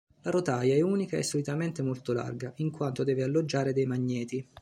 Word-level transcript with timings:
La 0.23 0.31
rotaia 0.31 0.73
è 0.73 0.81
unica 0.81 1.15
e 1.15 1.21
solitamente 1.21 1.83
molto 1.83 2.11
larga, 2.11 2.51
in 2.55 2.71
quanto 2.71 3.03
deve 3.03 3.21
alloggiare 3.21 3.71
dei 3.71 3.85
magneti. 3.85 4.43